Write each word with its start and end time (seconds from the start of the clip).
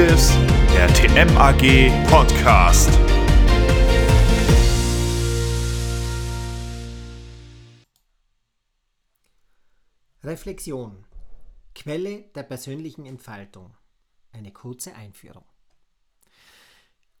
Perspectives, 0.00 0.32
der 0.72 0.88
TMAG 0.94 1.90
Podcast. 2.08 2.88
Reflexion. 10.24 11.04
Quelle 11.74 12.22
der 12.34 12.44
persönlichen 12.44 13.04
Entfaltung. 13.04 13.74
Eine 14.32 14.52
kurze 14.52 14.94
Einführung. 14.94 15.44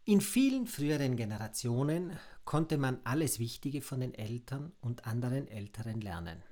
In 0.06 0.22
vielen 0.22 0.66
früheren 0.66 1.16
Generationen 1.16 2.18
konnte 2.46 2.78
man 2.78 3.00
alles 3.04 3.38
Wichtige 3.38 3.82
von 3.82 4.00
den 4.00 4.14
Eltern 4.14 4.72
und 4.80 5.06
anderen 5.06 5.48
Älteren 5.48 6.00
lernen. 6.00 6.42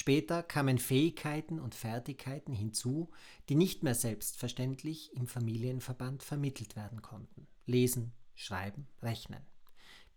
Später 0.00 0.42
kamen 0.42 0.78
Fähigkeiten 0.78 1.60
und 1.60 1.74
Fertigkeiten 1.74 2.54
hinzu, 2.54 3.10
die 3.50 3.54
nicht 3.54 3.82
mehr 3.82 3.94
selbstverständlich 3.94 5.14
im 5.14 5.26
Familienverband 5.26 6.22
vermittelt 6.22 6.74
werden 6.74 7.02
konnten. 7.02 7.46
Lesen, 7.66 8.14
Schreiben, 8.34 8.86
Rechnen. 9.02 9.42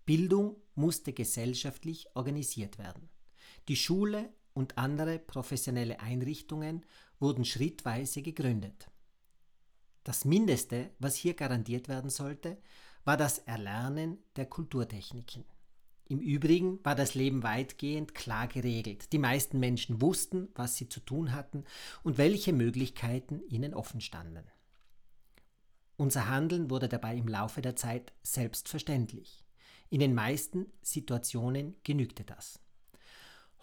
Bildung 0.06 0.56
musste 0.76 1.12
gesellschaftlich 1.12 2.08
organisiert 2.14 2.78
werden. 2.78 3.10
Die 3.68 3.76
Schule 3.76 4.30
und 4.54 4.78
andere 4.78 5.20
professionelle 5.20 6.00
Einrichtungen 6.00 6.86
wurden 7.20 7.44
schrittweise 7.44 8.22
gegründet. 8.22 8.90
Das 10.06 10.24
Mindeste, 10.24 10.92
was 11.00 11.18
hier 11.18 11.34
garantiert 11.34 11.90
werden 11.90 12.10
sollte, 12.10 12.58
war 13.04 13.18
das 13.18 13.40
Erlernen 13.40 14.18
der 14.38 14.46
Kulturtechniken. 14.46 15.44
Im 16.14 16.20
Übrigen 16.20 16.78
war 16.86 16.94
das 16.94 17.16
Leben 17.16 17.42
weitgehend 17.42 18.14
klar 18.14 18.48
geregelt. 18.48 19.12
Die 19.14 19.18
meisten 19.18 19.60
Menschen 19.60 20.00
wussten, 20.00 20.48
was 20.54 20.76
sie 20.76 20.88
zu 20.88 21.00
tun 21.00 21.32
hatten 21.32 21.64
und 22.04 22.20
welche 22.20 22.54
Möglichkeiten 22.54 23.42
ihnen 23.50 23.74
offen 23.74 24.00
standen. 24.00 24.44
Unser 25.98 26.30
Handeln 26.30 26.70
wurde 26.70 26.88
dabei 26.88 27.16
im 27.16 27.28
Laufe 27.28 27.64
der 27.64 27.76
Zeit 27.76 28.14
selbstverständlich. 28.22 29.44
In 29.90 30.02
den 30.02 30.14
meisten 30.14 30.68
Situationen 30.84 31.78
genügte 31.84 32.24
das. 32.24 32.60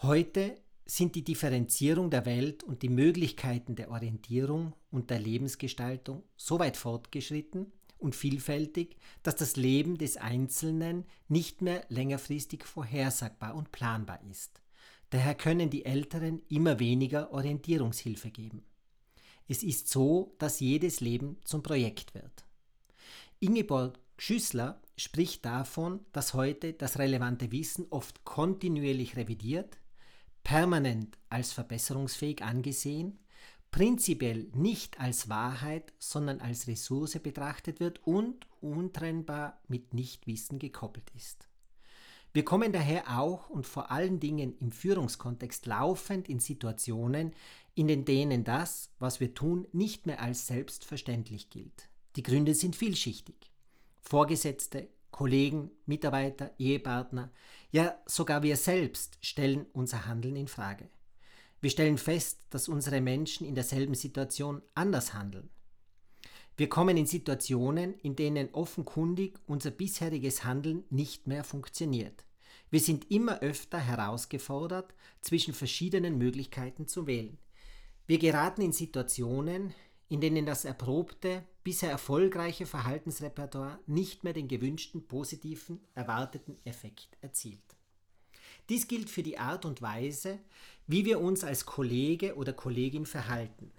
Heute 0.03 0.61
sind 0.87 1.15
die 1.15 1.23
Differenzierung 1.23 2.11
der 2.11 2.27
Welt 2.27 2.65
und 2.65 2.83
die 2.83 2.89
Möglichkeiten 2.89 3.77
der 3.77 3.93
Orientierung 3.93 4.75
und 4.91 5.11
der 5.11 5.21
Lebensgestaltung 5.21 6.25
so 6.35 6.59
weit 6.59 6.77
fortgeschritten 6.77 7.71
und 8.01 8.17
vielfältig, 8.17 8.97
dass 9.23 9.37
das 9.37 9.57
Leben 9.57 9.99
des 9.99 10.17
Einzelnen 10.17 11.05
nicht 11.29 11.63
mehr 11.63 11.85
längerfristig 11.89 12.65
vorhersagbar 12.65 13.55
und 13.55 13.73
planbar 13.73 14.21
ist. 14.31 14.63
Daher 15.11 15.35
können 15.35 15.71
die 15.71 15.85
Älteren 15.85 16.43
immer 16.49 16.79
weniger 16.79 17.33
Orientierungshilfe 17.33 18.31
geben. 18.31 18.63
Es 19.49 19.63
ist 19.63 19.89
so, 19.89 20.35
dass 20.39 20.61
jedes 20.61 21.01
Leben 21.01 21.39
zum 21.45 21.63
Projekt 21.63 22.15
wird. 22.15 22.45
Ingeborg 23.41 23.99
Schüssler 24.17 24.81
spricht 24.97 25.45
davon, 25.47 26.01
dass 26.13 26.35
heute 26.35 26.75
das 26.75 26.99
relevante 26.99 27.51
Wissen 27.51 27.87
oft 27.91 28.23
kontinuierlich 28.25 29.17
revidiert, 29.17 29.79
permanent 30.45 31.17
als 31.31 31.53
verbesserungsfähig 31.53 32.43
angesehen, 32.43 33.19
prinzipiell 33.71 34.49
nicht 34.55 35.01
als 35.01 35.29
Wahrheit, 35.29 35.93
sondern 35.99 36.41
als 36.41 36.67
Ressource 36.67 37.19
betrachtet 37.19 37.81
wird 37.81 38.01
und 38.07 38.47
untrennbar 38.61 39.61
mit 39.69 39.95
Nichtwissen 39.95 40.59
gekoppelt 40.59 41.11
ist. 41.17 41.49
Wir 42.33 42.45
kommen 42.45 42.73
daher 42.73 43.19
auch 43.19 43.51
und 43.51 43.67
vor 43.67 43.91
allen 43.91 44.21
Dingen 44.21 44.57
im 44.59 44.71
Führungskontext 44.71 45.67
laufend 45.67 46.29
in 46.29 46.39
Situationen, 46.39 47.35
in 47.75 48.05
denen 48.05 48.45
das, 48.45 48.91
was 48.99 49.19
wir 49.19 49.35
tun, 49.35 49.67
nicht 49.73 50.07
mehr 50.07 50.21
als 50.23 50.47
selbstverständlich 50.47 51.51
gilt. 51.51 51.89
Die 52.17 52.23
Gründe 52.23 52.55
sind 52.55 52.77
vielschichtig. 52.77 53.51
Vorgesetzte, 54.01 54.89
Kollegen, 55.11 55.71
Mitarbeiter, 55.87 56.53
Ehepartner, 56.59 57.31
ja 57.73 57.97
sogar 58.07 58.43
wir 58.43 58.57
selbst 58.57 59.19
stellen 59.21 59.67
unser 59.73 60.07
Handeln 60.07 60.37
in 60.37 60.49
Frage. 60.49 60.89
Wir 61.61 61.71
stellen 61.71 61.99
fest, 61.99 62.41
dass 62.51 62.69
unsere 62.69 63.01
Menschen 63.01 63.47
in 63.47 63.55
derselben 63.55 63.95
Situation 63.95 64.63
anders 64.75 65.13
handeln. 65.13 65.51
Wir 66.57 66.69
kommen 66.69 66.97
in 66.97 67.07
Situationen, 67.07 67.95
in 68.01 68.17
denen 68.17 68.51
offenkundig 68.53 69.39
unser 69.47 69.71
bisheriges 69.71 70.45
Handeln 70.45 70.85
nicht 70.91 71.27
mehr 71.27 71.45
funktioniert. 71.45 72.25
Wir 72.71 72.81
sind 72.81 73.11
immer 73.11 73.41
öfter 73.41 73.79
herausgefordert, 73.79 74.95
zwischen 75.21 75.55
verschiedenen 75.55 76.19
Möglichkeiten 76.19 76.87
zu 76.87 77.07
wählen. 77.07 77.39
Wir 78.07 78.19
geraten 78.19 78.63
in 78.63 78.73
Situationen, 78.73 79.75
in 80.09 80.21
denen 80.21 80.47
das 80.47 80.65
erprobte, 80.65 81.45
bisher 81.63 81.91
erfolgreiche 81.91 82.67
Verhaltensrepertoire 82.67 83.79
nicht 83.87 84.25
mehr 84.25 84.33
den 84.33 84.49
gewünschten 84.49 85.07
positiven, 85.07 85.81
erwarteten 85.95 86.57
Effekt 86.65 87.17
erzielt. 87.21 87.70
Dies 88.71 88.87
gilt 88.87 89.11
für 89.11 89.25
die 89.25 89.37
Art 89.37 89.65
und 89.65 89.83
Weise, 89.83 90.39
wie 90.87 91.05
wir 91.05 91.21
uns 91.21 91.43
als 91.43 91.67
Kollege 91.67 92.37
oder 92.37 92.53
Kollegin 92.53 93.05
verhalten, 93.05 93.73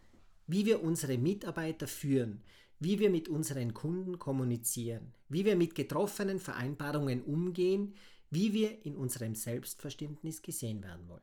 wie 0.48 0.66
wir 0.66 0.84
unsere 0.84 1.18
Mitarbeiter 1.18 1.88
führen, 1.88 2.44
wie 2.82 3.00
wir 3.00 3.10
mit 3.10 3.30
unseren 3.30 3.74
Kunden 3.74 4.20
kommunizieren, 4.20 5.14
wie 5.30 5.46
wir 5.46 5.56
mit 5.56 5.76
getroffenen 5.76 6.40
Vereinbarungen 6.40 7.22
umgehen, 7.22 7.96
wie 8.32 8.52
wir 8.52 8.86
in 8.86 8.98
unserem 8.98 9.34
Selbstverständnis 9.34 10.42
gesehen 10.42 10.84
werden 10.84 11.08
wollen. 11.08 11.22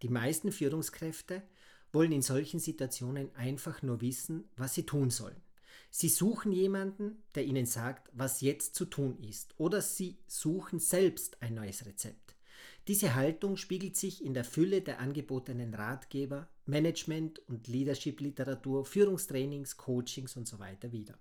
Die 0.00 0.08
meisten 0.08 0.50
Führungskräfte 0.50 1.42
wollen 1.92 2.12
in 2.12 2.22
solchen 2.22 2.60
Situationen 2.60 3.34
einfach 3.36 3.82
nur 3.82 4.00
wissen, 4.00 4.44
was 4.56 4.74
sie 4.74 4.86
tun 4.86 5.10
sollen. 5.10 5.42
Sie 5.90 6.08
suchen 6.08 6.50
jemanden, 6.50 7.22
der 7.34 7.44
ihnen 7.44 7.66
sagt, 7.66 8.10
was 8.14 8.40
jetzt 8.40 8.74
zu 8.74 8.86
tun 8.86 9.18
ist, 9.18 9.54
oder 9.58 9.82
sie 9.82 10.16
suchen 10.26 10.78
selbst 10.78 11.42
ein 11.42 11.54
neues 11.54 11.84
Rezept. 11.84 12.33
Diese 12.88 13.14
Haltung 13.14 13.56
spiegelt 13.56 13.96
sich 13.96 14.24
in 14.24 14.34
der 14.34 14.44
Fülle 14.44 14.82
der 14.82 15.00
angebotenen 15.00 15.74
Ratgeber, 15.74 16.48
Management- 16.66 17.40
und 17.48 17.66
Leadership-Literatur, 17.66 18.84
Führungstrainings, 18.84 19.76
Coachings 19.76 20.36
usw. 20.36 20.76
So 20.82 20.92
wieder. 20.92 21.18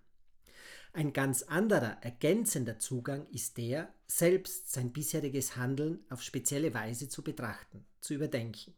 Ein 0.96 1.12
ganz 1.12 1.42
anderer, 1.44 1.98
ergänzender 2.02 2.78
Zugang 2.78 3.28
ist 3.30 3.58
der, 3.58 3.92
selbst 4.06 4.72
sein 4.72 4.94
bisheriges 4.94 5.56
Handeln 5.56 6.06
auf 6.10 6.22
spezielle 6.22 6.74
Weise 6.74 7.10
zu 7.10 7.24
betrachten, 7.24 7.84
zu 8.00 8.14
überdenken, 8.14 8.76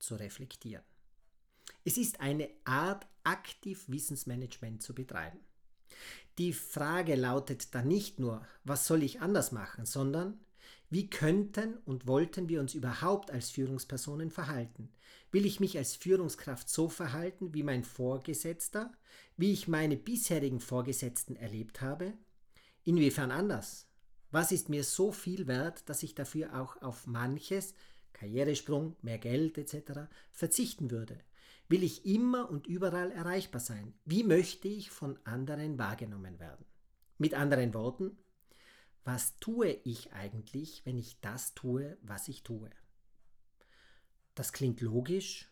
zu 0.00 0.16
reflektieren. 0.16 0.82
Es 1.84 1.96
ist 1.96 2.20
eine 2.20 2.50
Art 2.64 3.06
aktiv 3.22 3.84
Wissensmanagement 3.88 4.82
zu 4.82 4.94
betreiben. 4.94 5.38
Die 6.38 6.52
Frage 6.52 7.14
lautet 7.14 7.74
dann 7.74 7.88
nicht 7.88 8.18
nur, 8.18 8.46
was 8.64 8.86
soll 8.86 9.02
ich 9.02 9.20
anders 9.20 9.52
machen, 9.52 9.86
sondern 9.86 10.40
wie 10.90 11.08
könnten 11.08 11.76
und 11.84 12.08
wollten 12.08 12.48
wir 12.48 12.58
uns 12.58 12.74
überhaupt 12.74 13.30
als 13.30 13.50
Führungspersonen 13.50 14.30
verhalten? 14.30 14.90
Will 15.30 15.46
ich 15.46 15.60
mich 15.60 15.78
als 15.78 15.94
Führungskraft 15.94 16.68
so 16.68 16.88
verhalten 16.88 17.54
wie 17.54 17.62
mein 17.62 17.84
Vorgesetzter, 17.84 18.92
wie 19.36 19.52
ich 19.52 19.68
meine 19.68 19.96
bisherigen 19.96 20.58
Vorgesetzten 20.58 21.36
erlebt 21.36 21.80
habe? 21.80 22.14
Inwiefern 22.82 23.30
anders? 23.30 23.86
Was 24.32 24.50
ist 24.50 24.68
mir 24.68 24.82
so 24.82 25.12
viel 25.12 25.46
wert, 25.46 25.88
dass 25.88 26.02
ich 26.02 26.16
dafür 26.16 26.60
auch 26.60 26.82
auf 26.82 27.06
manches, 27.06 27.74
Karrieresprung, 28.12 28.96
mehr 29.00 29.18
Geld 29.18 29.58
etc., 29.58 30.08
verzichten 30.32 30.90
würde? 30.90 31.20
Will 31.68 31.84
ich 31.84 32.04
immer 32.04 32.50
und 32.50 32.66
überall 32.66 33.12
erreichbar 33.12 33.60
sein? 33.60 33.94
Wie 34.04 34.24
möchte 34.24 34.66
ich 34.66 34.90
von 34.90 35.20
anderen 35.22 35.78
wahrgenommen 35.78 36.40
werden? 36.40 36.66
Mit 37.16 37.34
anderen 37.34 37.74
Worten, 37.74 38.18
was 39.04 39.36
tue 39.36 39.68
ich 39.84 40.12
eigentlich, 40.12 40.82
wenn 40.84 40.98
ich 40.98 41.20
das 41.20 41.54
tue, 41.54 41.96
was 42.02 42.28
ich 42.28 42.42
tue? 42.42 42.70
Das 44.34 44.52
klingt 44.52 44.80
logisch 44.80 45.50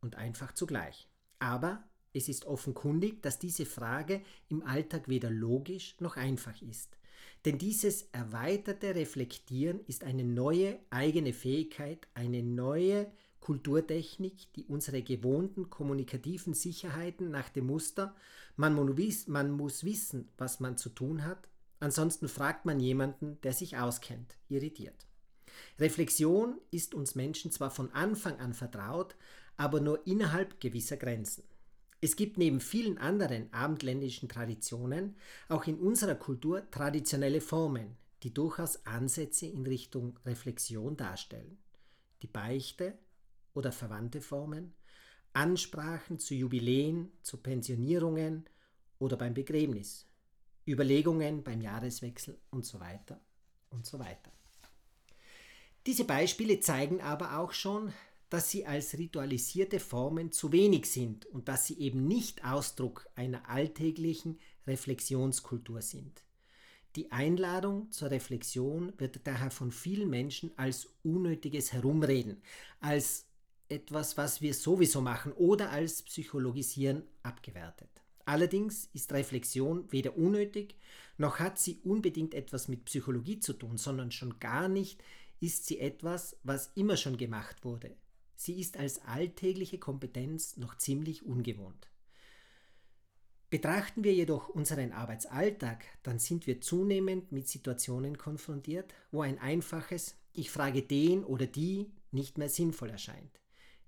und 0.00 0.16
einfach 0.16 0.52
zugleich. 0.52 1.08
Aber 1.38 1.84
es 2.12 2.28
ist 2.28 2.46
offenkundig, 2.46 3.22
dass 3.22 3.38
diese 3.38 3.66
Frage 3.66 4.22
im 4.48 4.62
Alltag 4.62 5.08
weder 5.08 5.30
logisch 5.30 5.96
noch 6.00 6.16
einfach 6.16 6.60
ist. 6.62 6.98
Denn 7.44 7.58
dieses 7.58 8.02
erweiterte 8.12 8.94
Reflektieren 8.94 9.80
ist 9.86 10.04
eine 10.04 10.24
neue 10.24 10.78
eigene 10.90 11.32
Fähigkeit, 11.32 12.06
eine 12.14 12.42
neue 12.42 13.10
Kulturtechnik, 13.40 14.52
die 14.54 14.64
unsere 14.66 15.02
gewohnten 15.02 15.70
kommunikativen 15.70 16.52
Sicherheiten 16.52 17.30
nach 17.30 17.48
dem 17.48 17.66
Muster, 17.66 18.14
man, 18.56 18.74
muss 19.52 19.84
wissen, 19.84 20.28
was 20.36 20.60
man 20.60 20.76
zu 20.76 20.90
tun 20.90 21.24
hat, 21.24 21.48
ansonsten 21.80 22.28
fragt 22.28 22.64
man 22.64 22.80
jemanden, 22.80 23.40
der 23.42 23.52
sich 23.52 23.76
auskennt, 23.76 24.36
irritiert. 24.48 25.06
Reflexion 25.78 26.58
ist 26.70 26.94
uns 26.94 27.14
Menschen 27.14 27.50
zwar 27.50 27.70
von 27.70 27.92
Anfang 27.92 28.38
an 28.38 28.54
vertraut, 28.54 29.16
aber 29.56 29.80
nur 29.80 30.06
innerhalb 30.06 30.60
gewisser 30.60 30.96
Grenzen. 30.96 31.44
Es 32.00 32.16
gibt 32.16 32.38
neben 32.38 32.60
vielen 32.60 32.96
anderen 32.96 33.52
abendländischen 33.52 34.28
Traditionen 34.28 35.16
auch 35.48 35.66
in 35.66 35.78
unserer 35.78 36.14
Kultur 36.14 36.70
traditionelle 36.70 37.40
Formen, 37.40 37.96
die 38.22 38.32
durchaus 38.32 38.86
Ansätze 38.86 39.46
in 39.46 39.66
Richtung 39.66 40.18
Reflexion 40.24 40.96
darstellen. 40.96 41.58
Die 42.22 42.26
Beichte, 42.26 42.96
oder 43.54 43.72
verwandte 43.72 44.20
Formen, 44.20 44.74
Ansprachen 45.32 46.18
zu 46.18 46.34
Jubiläen, 46.34 47.10
zu 47.22 47.36
Pensionierungen 47.36 48.48
oder 48.98 49.16
beim 49.16 49.34
Begräbnis, 49.34 50.06
Überlegungen 50.70 51.42
beim 51.42 51.60
Jahreswechsel 51.60 52.38
und 52.50 52.64
so 52.64 52.80
weiter 52.80 53.20
und 53.70 53.86
so 53.86 53.98
weiter. 53.98 54.30
Diese 55.86 56.04
Beispiele 56.04 56.60
zeigen 56.60 57.00
aber 57.00 57.38
auch 57.38 57.52
schon, 57.52 57.92
dass 58.28 58.50
sie 58.50 58.64
als 58.64 58.96
ritualisierte 58.96 59.80
Formen 59.80 60.30
zu 60.30 60.52
wenig 60.52 60.86
sind 60.86 61.26
und 61.26 61.48
dass 61.48 61.66
sie 61.66 61.78
eben 61.80 62.06
nicht 62.06 62.44
Ausdruck 62.44 63.08
einer 63.16 63.48
alltäglichen 63.48 64.38
Reflexionskultur 64.66 65.82
sind. 65.82 66.22
Die 66.96 67.12
Einladung 67.12 67.90
zur 67.92 68.10
Reflexion 68.10 68.92
wird 68.98 69.26
daher 69.26 69.50
von 69.50 69.70
vielen 69.72 70.10
Menschen 70.10 70.52
als 70.56 70.88
unnötiges 71.02 71.72
Herumreden, 71.72 72.42
als 72.80 73.26
etwas, 73.68 74.16
was 74.16 74.40
wir 74.40 74.54
sowieso 74.54 75.00
machen 75.00 75.32
oder 75.32 75.70
als 75.70 76.02
Psychologisieren 76.02 77.04
abgewertet. 77.22 77.99
Allerdings 78.30 78.88
ist 78.92 79.12
Reflexion 79.12 79.90
weder 79.90 80.16
unnötig, 80.16 80.76
noch 81.18 81.40
hat 81.40 81.58
sie 81.58 81.80
unbedingt 81.82 82.32
etwas 82.32 82.68
mit 82.68 82.84
Psychologie 82.84 83.40
zu 83.40 83.54
tun, 83.54 83.76
sondern 83.76 84.12
schon 84.12 84.38
gar 84.38 84.68
nicht 84.68 85.02
ist 85.40 85.66
sie 85.66 85.80
etwas, 85.80 86.36
was 86.44 86.70
immer 86.76 86.96
schon 86.96 87.16
gemacht 87.16 87.64
wurde. 87.64 87.96
Sie 88.36 88.60
ist 88.60 88.76
als 88.76 89.04
alltägliche 89.04 89.78
Kompetenz 89.78 90.58
noch 90.58 90.76
ziemlich 90.76 91.26
ungewohnt. 91.26 91.90
Betrachten 93.50 94.04
wir 94.04 94.14
jedoch 94.14 94.48
unseren 94.48 94.92
Arbeitsalltag, 94.92 95.84
dann 96.04 96.20
sind 96.20 96.46
wir 96.46 96.60
zunehmend 96.60 97.32
mit 97.32 97.48
Situationen 97.48 98.16
konfrontiert, 98.16 98.94
wo 99.10 99.22
ein 99.22 99.40
einfaches 99.40 100.14
Ich 100.34 100.52
frage 100.52 100.82
den 100.82 101.24
oder 101.24 101.48
die 101.48 101.90
nicht 102.12 102.38
mehr 102.38 102.48
sinnvoll 102.48 102.90
erscheint. 102.90 103.40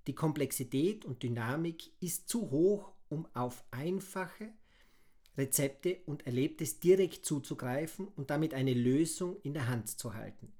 Die 0.08 0.16
Komplexität 0.16 1.04
und 1.04 1.22
Dynamik 1.22 1.92
ist 2.00 2.28
zu 2.28 2.50
hoch, 2.50 2.90
um 3.12 3.28
auf 3.34 3.62
einfache 3.70 4.48
Rezepte 5.36 6.00
und 6.06 6.26
Erlebtes 6.26 6.80
direkt 6.80 7.26
zuzugreifen 7.26 8.08
und 8.08 8.30
damit 8.30 8.54
eine 8.54 8.72
Lösung 8.72 9.36
in 9.42 9.52
der 9.52 9.68
Hand 9.68 9.98
zu 9.98 10.14
halten. 10.14 10.52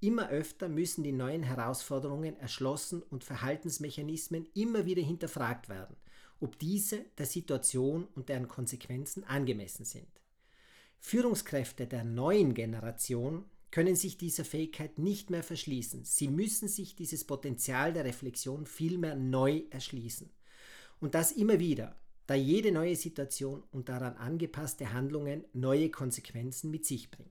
Immer 0.00 0.28
öfter 0.28 0.68
müssen 0.68 1.04
die 1.04 1.12
neuen 1.12 1.44
Herausforderungen 1.44 2.36
erschlossen 2.36 3.02
und 3.02 3.22
Verhaltensmechanismen 3.22 4.48
immer 4.54 4.86
wieder 4.86 5.02
hinterfragt 5.02 5.68
werden, 5.68 5.96
ob 6.40 6.58
diese 6.58 7.04
der 7.16 7.26
Situation 7.26 8.08
und 8.14 8.28
deren 8.28 8.48
Konsequenzen 8.48 9.22
angemessen 9.22 9.84
sind. 9.84 10.08
Führungskräfte 10.98 11.86
der 11.86 12.02
neuen 12.02 12.54
Generation 12.54 13.44
können 13.70 13.94
sich 13.94 14.18
dieser 14.18 14.44
Fähigkeit 14.44 14.98
nicht 14.98 15.30
mehr 15.30 15.44
verschließen. 15.44 16.04
Sie 16.04 16.28
müssen 16.28 16.66
sich 16.66 16.96
dieses 16.96 17.24
Potenzial 17.24 17.92
der 17.92 18.04
Reflexion 18.04 18.66
vielmehr 18.66 19.14
neu 19.14 19.62
erschließen. 19.70 20.28
Und 21.00 21.14
das 21.14 21.32
immer 21.32 21.58
wieder, 21.58 21.96
da 22.26 22.34
jede 22.34 22.70
neue 22.70 22.94
Situation 22.94 23.64
und 23.72 23.88
daran 23.88 24.16
angepasste 24.16 24.92
Handlungen 24.92 25.44
neue 25.52 25.90
Konsequenzen 25.90 26.70
mit 26.70 26.86
sich 26.86 27.10
bringt. 27.10 27.28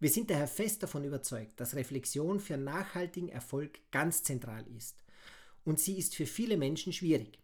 Wir 0.00 0.08
sind 0.08 0.30
daher 0.30 0.48
fest 0.48 0.82
davon 0.82 1.04
überzeugt, 1.04 1.60
dass 1.60 1.76
Reflexion 1.76 2.40
für 2.40 2.56
nachhaltigen 2.56 3.28
Erfolg 3.28 3.78
ganz 3.92 4.22
zentral 4.22 4.66
ist. 4.76 5.04
Und 5.62 5.78
sie 5.78 5.98
ist 5.98 6.16
für 6.16 6.24
viele 6.26 6.56
Menschen 6.56 6.92
schwierig. 6.92 7.38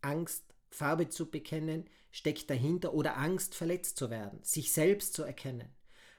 Angst, 0.00 0.44
Farbe 0.70 1.08
zu 1.08 1.30
bekennen, 1.30 1.84
steckt 2.10 2.50
dahinter 2.50 2.92
oder 2.94 3.16
Angst, 3.16 3.54
verletzt 3.54 3.96
zu 3.96 4.10
werden, 4.10 4.40
sich 4.42 4.72
selbst 4.72 5.14
zu 5.14 5.22
erkennen. 5.22 5.68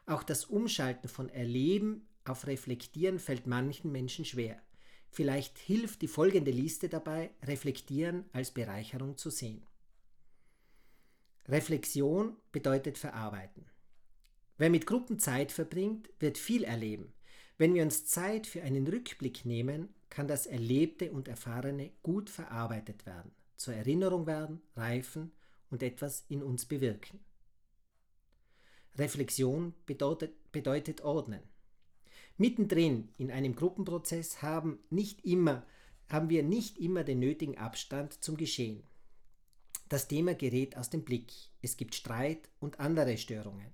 Auch 0.06 0.24
das 0.24 0.46
Umschalten 0.46 1.10
von 1.10 1.30
Erleben 1.30 2.08
auf 2.24 2.48
Reflektieren 2.48 3.20
fällt 3.20 3.48
manchen 3.48 3.92
Menschen 3.92 4.26
schwer. 4.26 4.62
Vielleicht 5.12 5.58
hilft 5.60 6.02
die 6.02 6.08
folgende 6.08 6.52
Liste 6.52 6.88
dabei, 6.88 7.32
Reflektieren 7.44 8.26
als 8.32 8.52
Bereicherung 8.52 9.18
zu 9.18 9.30
sehen. 9.30 9.62
Reflexion 11.50 12.38
bedeutet 12.54 12.98
verarbeiten. 12.98 13.66
Wer 14.58 14.70
mit 14.70 14.86
Gruppen 14.88 15.20
Zeit 15.20 15.52
verbringt, 15.52 16.10
wird 16.20 16.38
viel 16.38 16.64
erleben. 16.64 17.12
Wenn 17.58 17.74
wir 17.74 17.84
uns 17.84 18.06
Zeit 18.06 18.48
für 18.48 18.64
einen 18.64 18.88
Rückblick 18.88 19.44
nehmen, 19.44 19.90
kann 20.10 20.30
das 20.30 20.46
Erlebte 20.46 21.12
und 21.12 21.28
Erfahrene 21.28 21.92
gut 22.04 22.30
verarbeitet 22.30 23.06
werden, 23.06 23.32
zur 23.58 23.74
Erinnerung 23.74 24.28
werden, 24.28 24.62
reifen 24.76 25.34
und 25.70 25.84
etwas 25.84 26.24
in 26.30 26.42
uns 26.42 26.66
bewirken. 26.66 27.20
Reflexion 28.96 29.74
bedeutet, 29.86 30.52
bedeutet 30.52 31.02
Ordnen. 31.02 31.51
Mittendrin 32.42 33.10
in 33.20 33.30
einem 33.30 33.56
Gruppenprozess 33.56 34.42
haben, 34.42 34.80
nicht 34.90 35.24
immer, 35.24 35.64
haben 36.10 36.30
wir 36.30 36.42
nicht 36.42 36.80
immer 36.80 37.04
den 37.04 37.20
nötigen 37.20 37.60
Abstand 37.60 38.24
zum 38.24 38.36
Geschehen. 38.36 38.82
Das 39.90 40.08
Thema 40.08 40.34
gerät 40.34 40.76
aus 40.76 40.90
dem 40.90 41.04
Blick. 41.04 41.32
Es 41.62 41.78
gibt 41.78 41.94
Streit 41.94 42.50
und 42.60 42.80
andere 42.80 43.20
Störungen. 43.20 43.72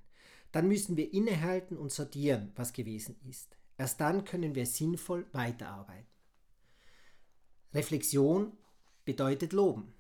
Dann 0.52 0.68
müssen 0.68 0.98
wir 0.98 1.14
innehalten 1.14 1.78
und 1.78 1.94
sortieren, 1.94 2.52
was 2.56 2.74
gewesen 2.74 3.16
ist. 3.30 3.56
Erst 3.78 4.02
dann 4.02 4.25
können 4.25 4.54
wir 4.54 4.66
sinnvoll 4.66 5.28
weiterarbeiten. 5.31 6.10
Reflexion 7.74 8.52
bedeutet 9.06 9.54
Loben. 9.54 9.94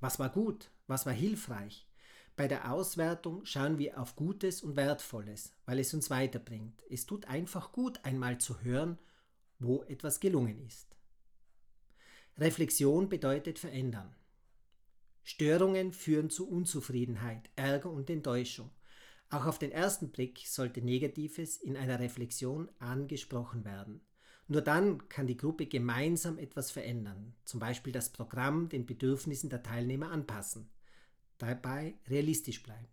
Was 0.00 0.18
war 0.18 0.30
gut? 0.30 0.68
Was 0.88 1.06
war 1.06 1.12
hilfreich? 1.12 1.86
Bei 2.36 2.48
der 2.48 2.72
Auswertung 2.72 3.44
schauen 3.44 3.78
wir 3.78 4.00
auf 4.00 4.16
Gutes 4.16 4.62
und 4.62 4.74
Wertvolles, 4.74 5.52
weil 5.66 5.78
es 5.78 5.94
uns 5.94 6.10
weiterbringt. 6.10 6.82
Es 6.90 7.06
tut 7.06 7.26
einfach 7.26 7.70
gut, 7.70 8.00
einmal 8.04 8.38
zu 8.38 8.60
hören, 8.62 8.98
wo 9.60 9.84
etwas 9.84 10.18
gelungen 10.18 10.58
ist. 10.66 10.96
Reflexion 12.36 13.08
bedeutet 13.08 13.60
verändern. 13.60 14.12
Störungen 15.22 15.92
führen 15.92 16.28
zu 16.28 16.48
Unzufriedenheit, 16.48 17.50
Ärger 17.54 17.90
und 17.90 18.10
Enttäuschung. 18.10 18.70
Auch 19.30 19.46
auf 19.46 19.60
den 19.60 19.70
ersten 19.70 20.10
Blick 20.10 20.42
sollte 20.44 20.82
Negatives 20.82 21.56
in 21.56 21.76
einer 21.76 22.00
Reflexion 22.00 22.68
angesprochen 22.80 23.64
werden. 23.64 24.00
Nur 24.48 24.60
dann 24.60 25.08
kann 25.08 25.28
die 25.28 25.36
Gruppe 25.36 25.66
gemeinsam 25.66 26.38
etwas 26.38 26.72
verändern, 26.72 27.34
zum 27.44 27.60
Beispiel 27.60 27.92
das 27.92 28.10
Programm 28.10 28.68
den 28.68 28.86
Bedürfnissen 28.86 29.48
der 29.50 29.62
Teilnehmer 29.62 30.10
anpassen 30.10 30.68
dabei 31.38 31.94
realistisch 32.08 32.62
bleiben. 32.62 32.88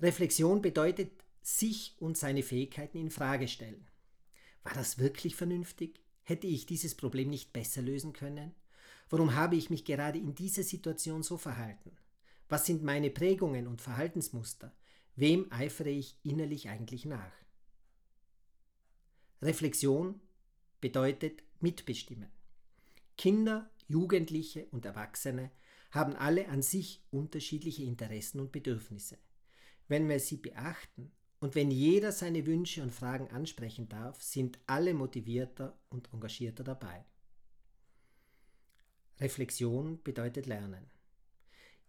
Reflexion 0.00 0.62
bedeutet 0.62 1.12
sich 1.42 1.94
und 1.98 2.16
seine 2.16 2.42
Fähigkeiten 2.42 2.98
in 2.98 3.10
Frage 3.10 3.48
stellen. 3.48 3.86
War 4.62 4.74
das 4.74 4.98
wirklich 4.98 5.36
vernünftig? 5.36 6.00
Hätte 6.24 6.46
ich 6.46 6.66
dieses 6.66 6.94
Problem 6.94 7.30
nicht 7.30 7.52
besser 7.52 7.82
lösen 7.82 8.12
können? 8.12 8.54
Warum 9.10 9.34
habe 9.34 9.56
ich 9.56 9.70
mich 9.70 9.84
gerade 9.84 10.18
in 10.18 10.34
dieser 10.34 10.62
Situation 10.62 11.22
so 11.22 11.36
verhalten? 11.36 11.96
Was 12.48 12.66
sind 12.66 12.82
meine 12.82 13.10
Prägungen 13.10 13.66
und 13.66 13.80
Verhaltensmuster? 13.80 14.72
Wem 15.16 15.50
eifere 15.52 15.90
ich 15.90 16.16
innerlich 16.22 16.68
eigentlich 16.68 17.04
nach? 17.04 17.32
Reflexion 19.42 20.20
bedeutet 20.80 21.42
mitbestimmen. 21.60 22.30
Kinder, 23.18 23.70
Jugendliche 23.88 24.66
und 24.70 24.86
Erwachsene 24.86 25.50
haben 25.92 26.16
alle 26.16 26.48
an 26.48 26.62
sich 26.62 27.04
unterschiedliche 27.10 27.84
Interessen 27.84 28.40
und 28.40 28.50
Bedürfnisse. 28.50 29.18
Wenn 29.88 30.08
wir 30.08 30.18
sie 30.18 30.38
beachten 30.38 31.12
und 31.38 31.54
wenn 31.54 31.70
jeder 31.70 32.12
seine 32.12 32.46
Wünsche 32.46 32.82
und 32.82 32.92
Fragen 32.92 33.28
ansprechen 33.28 33.88
darf, 33.88 34.22
sind 34.22 34.58
alle 34.66 34.94
motivierter 34.94 35.78
und 35.90 36.12
engagierter 36.12 36.64
dabei. 36.64 37.04
Reflexion 39.20 40.02
bedeutet 40.02 40.46
Lernen. 40.46 40.90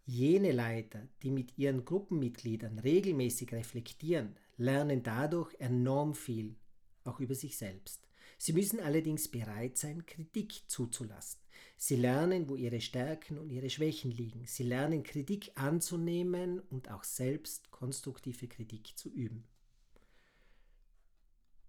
Jene 0.06 0.52
Leiter, 0.52 1.08
die 1.22 1.32
mit 1.32 1.58
ihren 1.58 1.86
Gruppenmitgliedern 1.86 2.80
regelmäßig 2.80 3.54
reflektieren, 3.54 4.36
lernen 4.58 5.02
dadurch 5.02 5.56
enorm 5.60 6.14
viel, 6.14 6.58
auch 7.06 7.22
über 7.22 7.36
sich 7.36 7.56
selbst. 7.56 8.06
Sie 8.38 8.52
müssen 8.52 8.82
allerdings 8.82 9.30
bereit 9.30 9.78
sein, 9.78 10.06
Kritik 10.06 10.64
zuzulassen. 10.68 11.43
Sie 11.78 11.96
lernen, 11.96 12.50
wo 12.50 12.56
ihre 12.56 12.82
Stärken 12.82 13.38
und 13.38 13.50
ihre 13.50 13.70
Schwächen 13.70 14.12
liegen. 14.12 14.46
Sie 14.46 14.64
lernen, 14.64 15.04
Kritik 15.04 15.52
anzunehmen 15.56 16.60
und 16.70 16.90
auch 16.92 17.04
selbst 17.04 17.72
konstruktive 17.72 18.48
Kritik 18.48 18.98
zu 18.98 19.10
üben. 19.10 19.44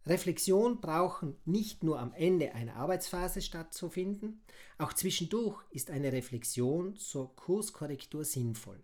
Reflexion 0.07 0.81
brauchen 0.81 1.35
nicht 1.47 1.83
nur 1.83 1.99
am 1.99 2.13
Ende 2.13 2.55
einer 2.55 2.77
Arbeitsphase 2.77 3.41
stattzufinden, 3.41 4.43
auch 4.77 4.93
zwischendurch 4.93 5.63
ist 5.71 5.91
eine 5.91 6.13
Reflexion 6.13 6.97
zur 6.97 7.35
Kurskorrektur 7.37 8.25
sinnvoll. 8.25 8.83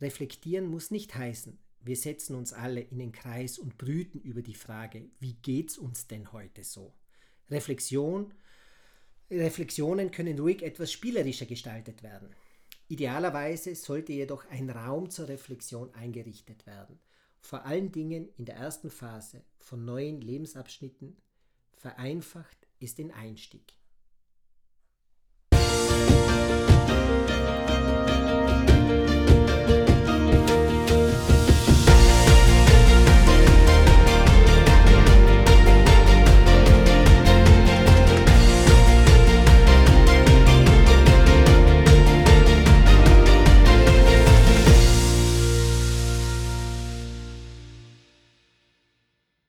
Reflektieren 0.00 0.66
muss 0.66 0.90
nicht 0.90 1.14
heißen, 1.14 1.58
wir 1.80 1.96
setzen 1.96 2.34
uns 2.34 2.52
alle 2.52 2.80
in 2.80 2.98
den 2.98 3.12
Kreis 3.12 3.58
und 3.58 3.78
brüten 3.78 4.20
über 4.20 4.42
die 4.42 4.54
Frage, 4.54 5.10
wie 5.20 5.34
geht's 5.34 5.78
uns 5.78 6.08
denn 6.08 6.32
heute 6.32 6.64
so? 6.64 6.92
Reflexion 7.50 8.34
Reflexionen 9.30 10.10
können 10.10 10.38
ruhig 10.38 10.62
etwas 10.62 10.90
spielerischer 10.90 11.46
gestaltet 11.46 12.02
werden. 12.02 12.34
Idealerweise 12.88 13.74
sollte 13.74 14.12
jedoch 14.12 14.48
ein 14.50 14.70
Raum 14.70 15.10
zur 15.10 15.28
Reflexion 15.28 15.92
eingerichtet 15.94 16.66
werden. 16.66 16.98
Vor 17.40 17.66
allen 17.66 17.92
Dingen 17.92 18.30
in 18.36 18.46
der 18.46 18.56
ersten 18.56 18.90
Phase 18.90 19.42
von 19.58 19.84
neuen 19.84 20.20
Lebensabschnitten 20.20 21.16
vereinfacht 21.76 22.66
es 22.80 22.94
den 22.94 23.12
Einstieg. 23.12 23.77